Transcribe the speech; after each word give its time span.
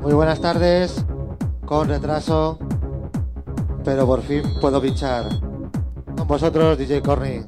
Muy 0.00 0.14
buenas 0.14 0.40
tardes, 0.40 1.04
con 1.66 1.88
retraso, 1.88 2.58
pero 3.84 4.06
por 4.06 4.22
fin 4.22 4.42
puedo 4.58 4.80
pinchar. 4.80 5.26
Con 6.16 6.26
vosotros, 6.26 6.78
DJ 6.78 7.02
Corny. 7.02 7.44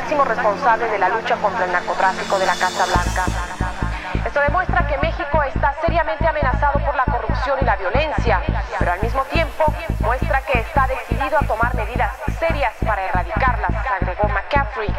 Máximo 0.00 0.24
responsable 0.24 0.88
de 0.88 0.96
la 0.96 1.08
lucha 1.08 1.34
contra 1.38 1.64
el 1.64 1.72
narcotráfico 1.72 2.38
de 2.38 2.46
la 2.46 2.54
Casa 2.54 2.86
Blanca. 2.86 3.24
Esto 4.24 4.40
demuestra 4.40 4.86
que 4.86 4.96
México 4.98 5.42
está 5.42 5.74
seriamente 5.84 6.24
amenazado 6.24 6.78
por 6.86 6.94
la 6.94 7.04
corrupción 7.04 7.58
y 7.60 7.64
la 7.64 7.74
violencia, 7.74 8.40
pero 8.78 8.92
al 8.92 9.02
mismo 9.02 9.24
tiempo 9.24 9.64
muestra 9.98 10.40
que 10.42 10.60
está 10.60 10.86
decidido 10.86 11.36
a 11.36 11.44
tomar 11.48 11.74
medidas 11.74 12.12
serias 12.38 12.74
para 12.86 13.06
erradicarlas, 13.06 13.74
agregó 14.00 14.28
McCaffrey. 14.28 14.94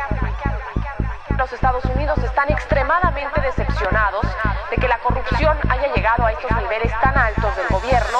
Los 1.38 1.53
Estados 1.53 1.85
Unidos 1.85 2.18
están 2.18 2.51
extremadamente 2.51 3.39
decepcionados 3.39 4.25
de 4.69 4.75
que 4.75 4.88
la 4.89 4.97
corrupción 4.97 5.57
haya 5.69 5.94
llegado 5.95 6.25
a 6.25 6.33
estos 6.33 6.51
niveles 6.57 6.91
tan 7.00 7.18
altos 7.18 7.56
del 7.56 7.68
gobierno 7.69 8.19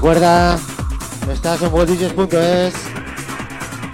Recuerda, 0.00 0.58
estás 1.30 1.60
en 1.60 1.70
WorldDJs.es 1.70 2.74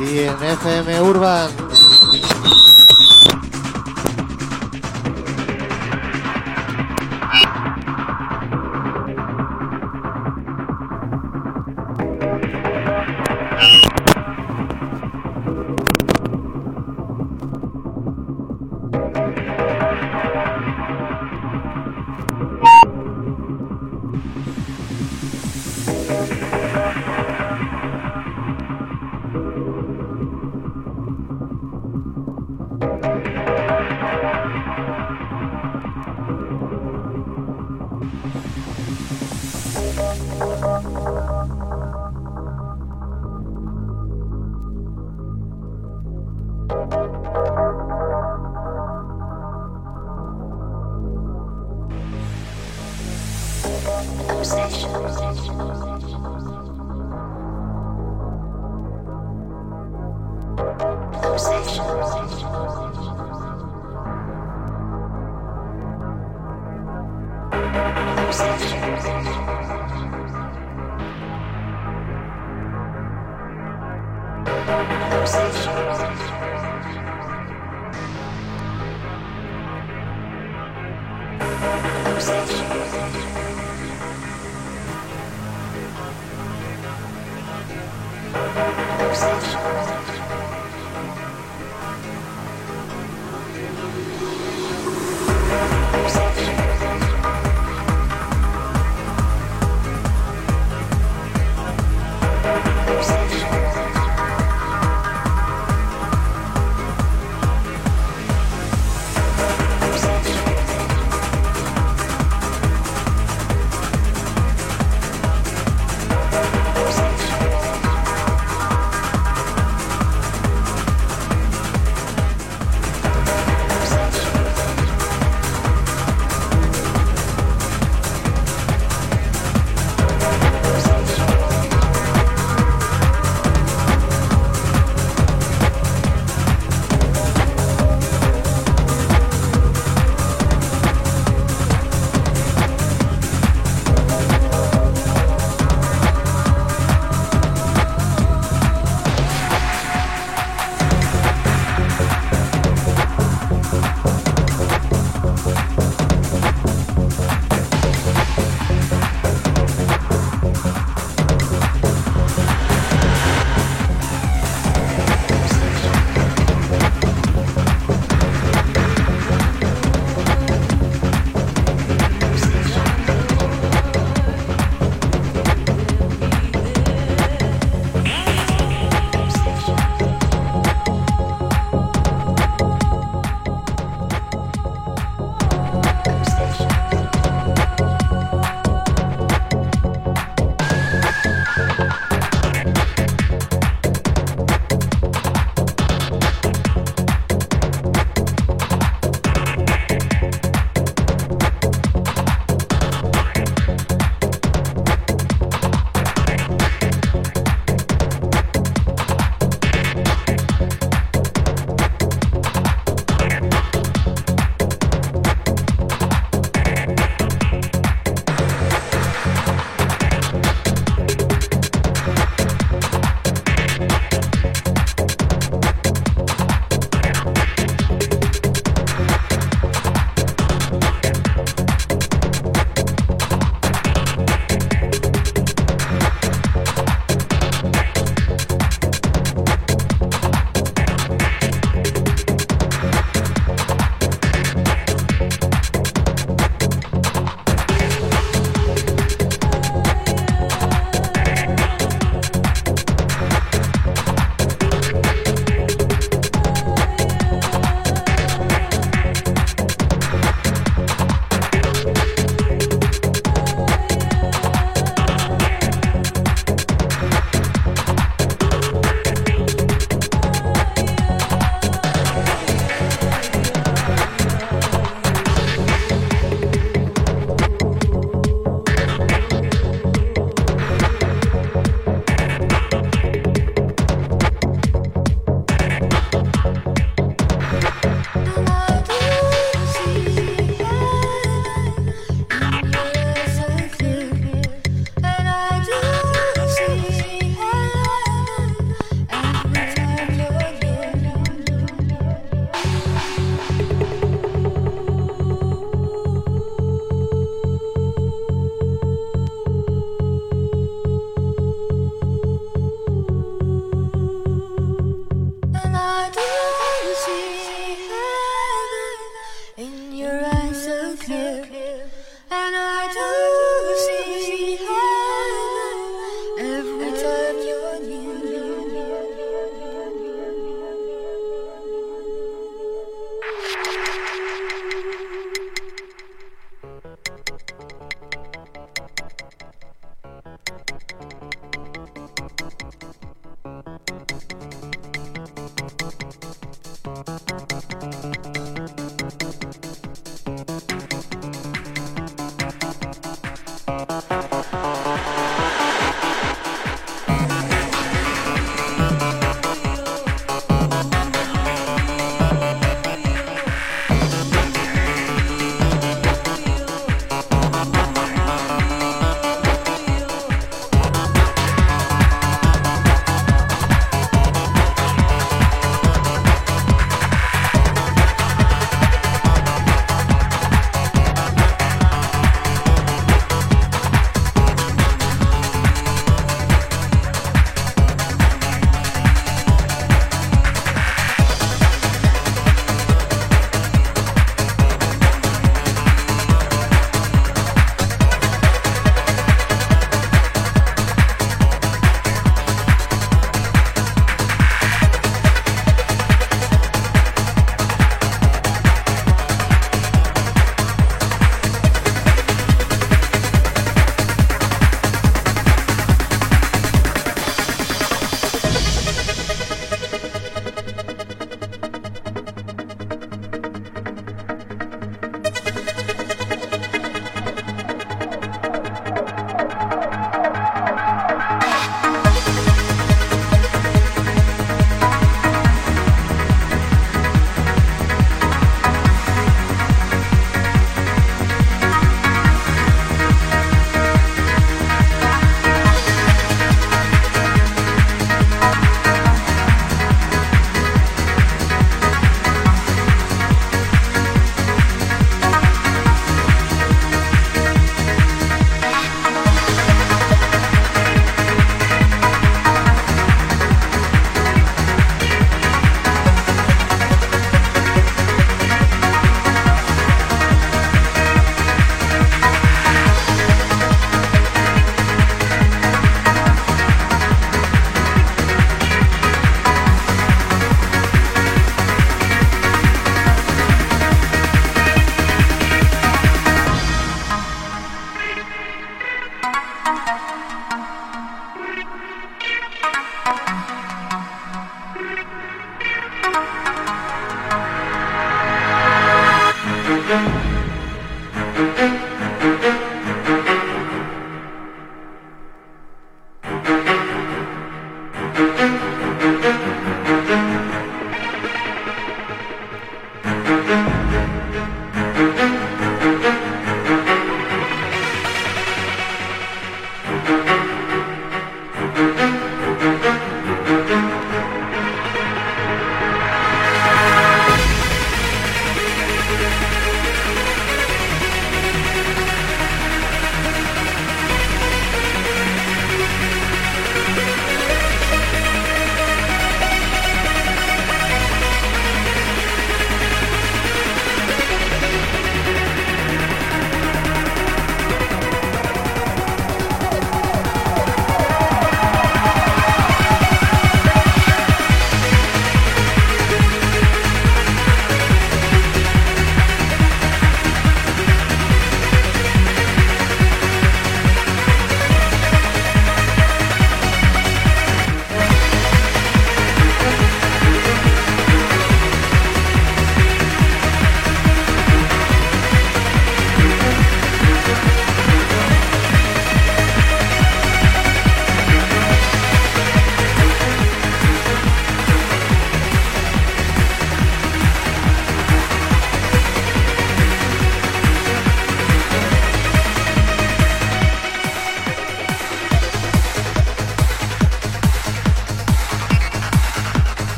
y 0.00 0.18
en 0.18 0.42
FM 0.42 1.00
Urban. 1.00 1.61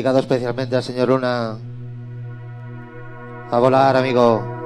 Dedicado 0.00 0.18
especialmente 0.18 0.76
al 0.76 0.82
señor 0.82 1.08
Luna. 1.08 1.58
A 3.50 3.58
volar, 3.58 3.98
amigo. 3.98 4.59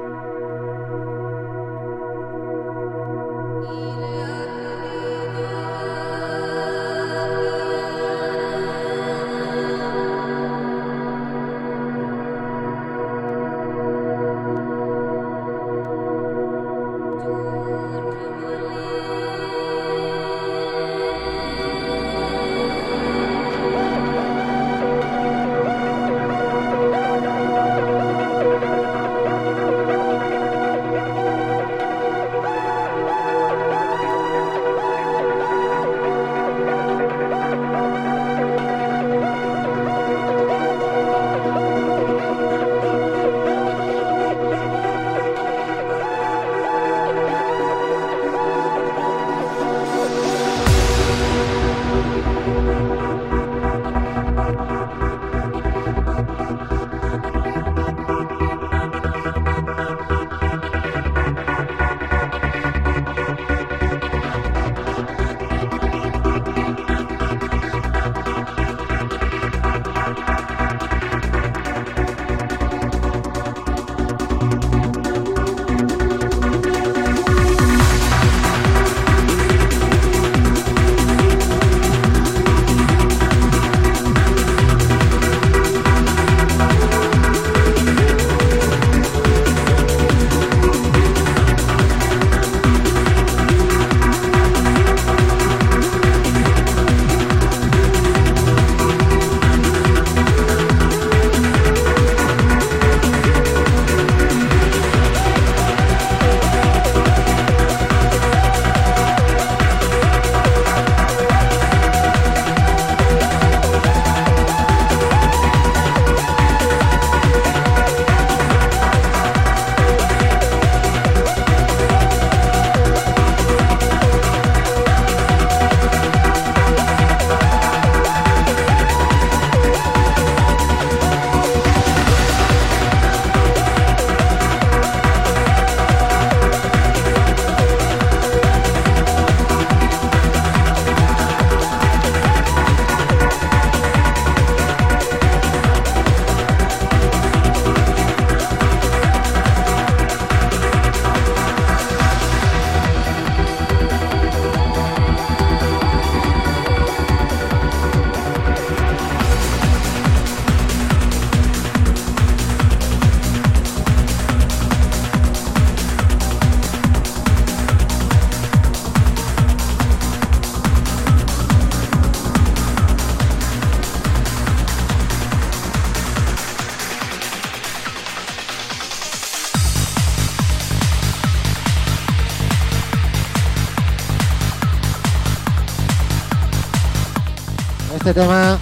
Tema 188.14 188.58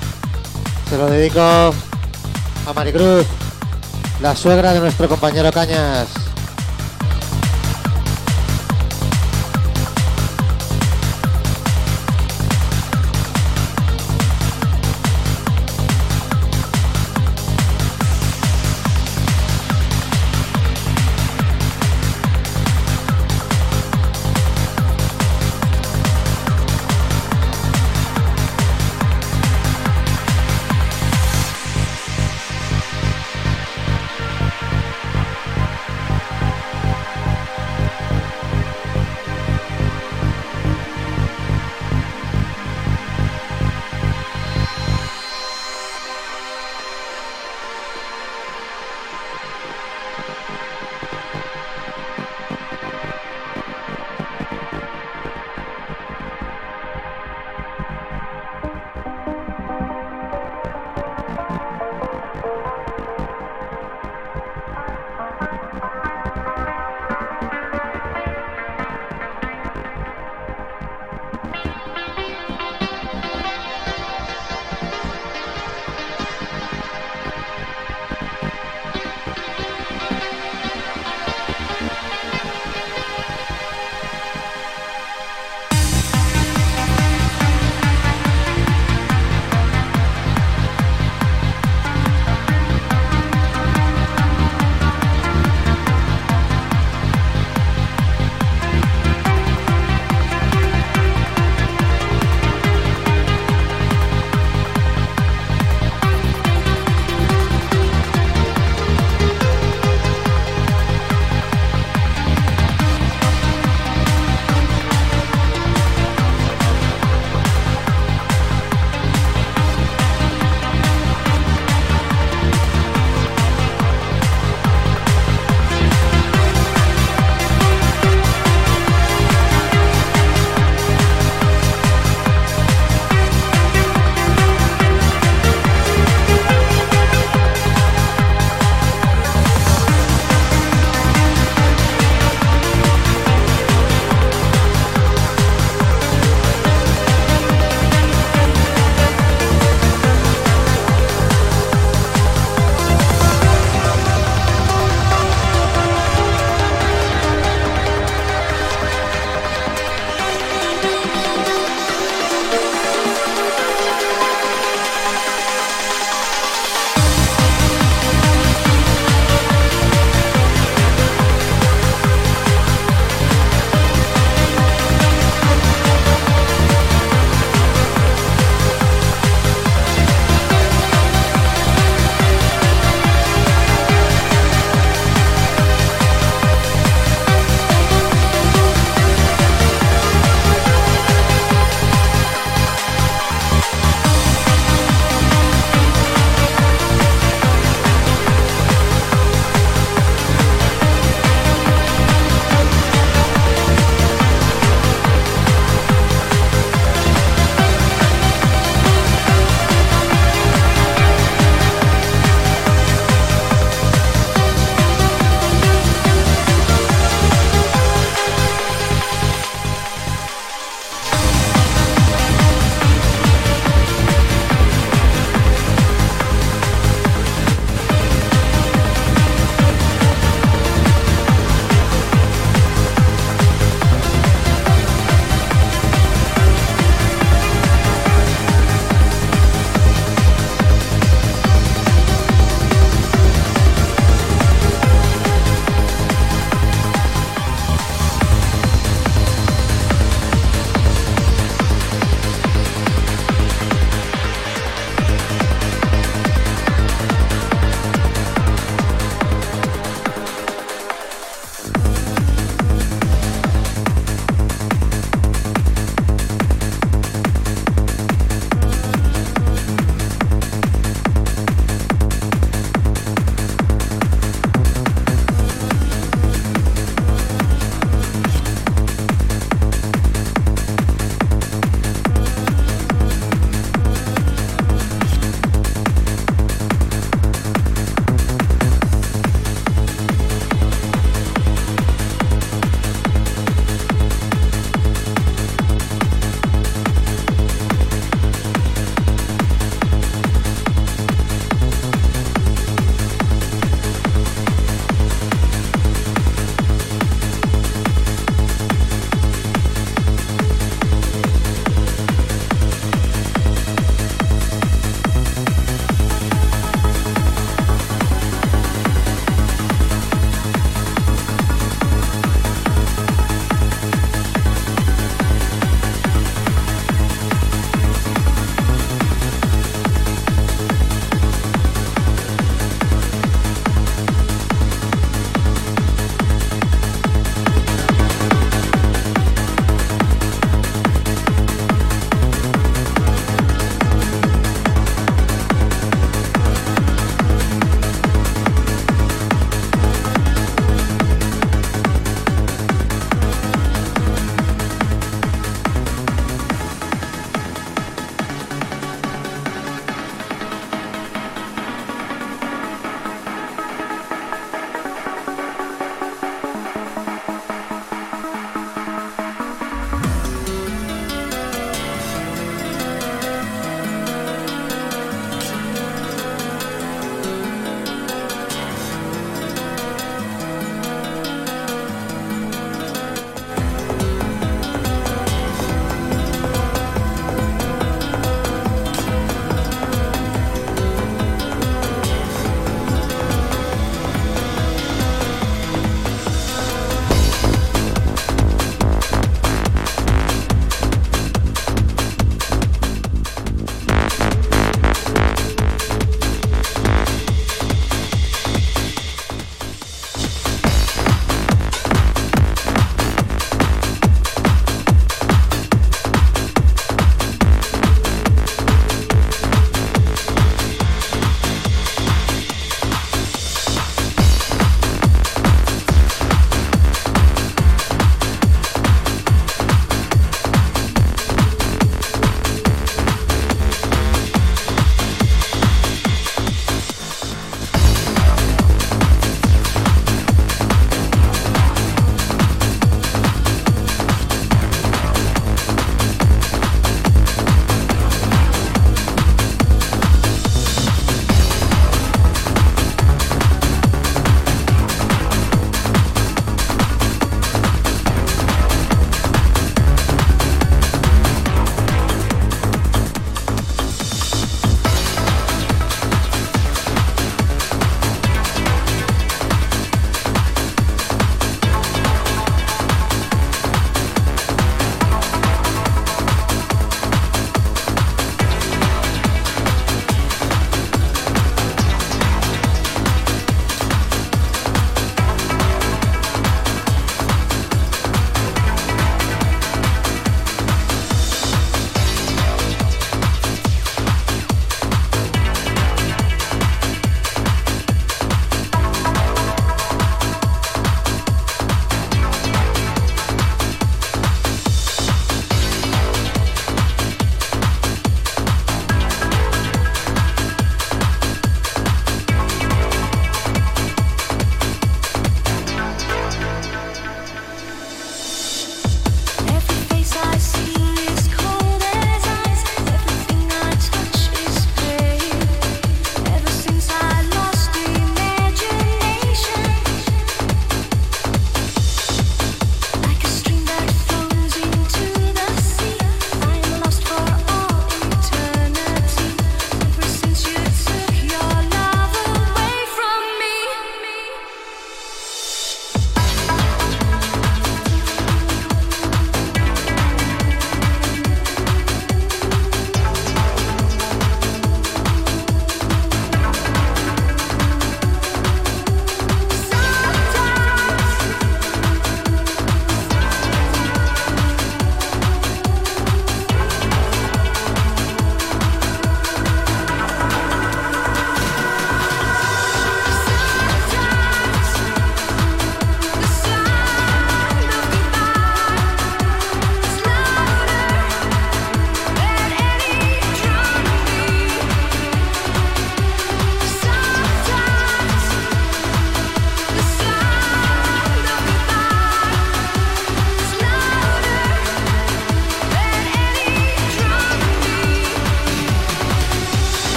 se 0.89 0.97
lo 0.97 1.11
dedico 1.11 1.41
a 1.43 1.73
Maricruz, 2.75 3.27
la 4.23 4.35
suegra 4.35 4.73
de 4.73 4.81
nuestro 4.81 5.11
compañero 5.11 5.53
Cañas. 5.53 6.22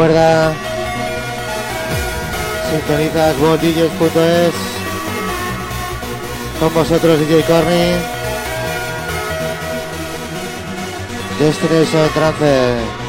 Recuerda, 0.00 0.54
sintonizas 2.70 3.36
DJs.es 3.36 4.54
con 6.58 6.72
vosotros 6.72 7.18
DJ 7.18 7.42
Corny. 7.42 7.96
Destination 11.38 12.08
Transfer. 12.14 12.99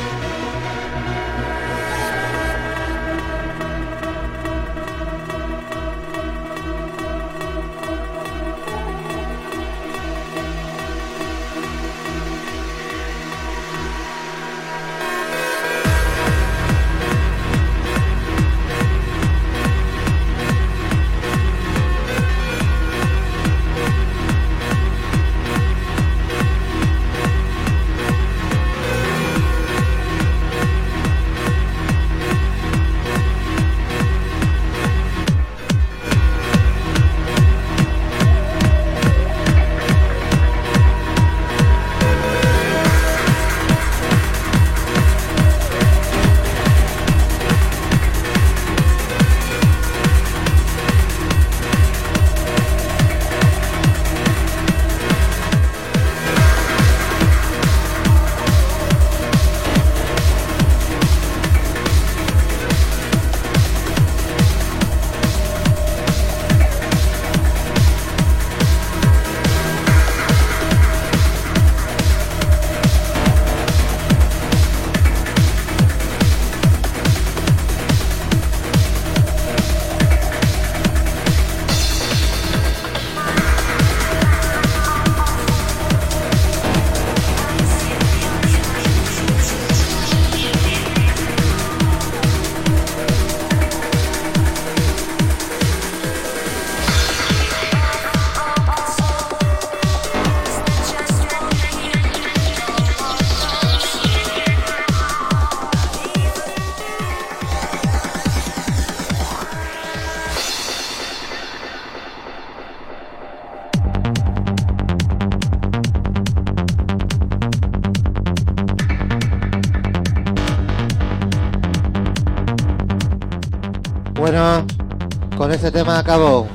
Con 125.42 125.52
este 125.52 125.72
tema 125.72 125.98
acabo. 125.98 126.48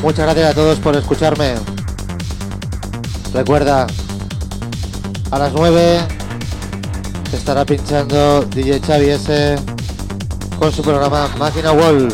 Muchas 0.00 0.24
gracias 0.24 0.50
a 0.50 0.54
todos 0.54 0.78
por 0.78 0.96
escucharme. 0.96 1.56
Recuerda, 3.34 3.86
a 5.30 5.38
las 5.38 5.52
9 5.52 5.98
estará 7.34 7.66
pinchando 7.66 8.46
DJ 8.46 8.80
Xavi 8.80 9.10
S 9.10 9.56
con 10.58 10.72
su 10.72 10.80
programa 10.80 11.28
Máquina 11.36 11.72
Wall. 11.72 12.08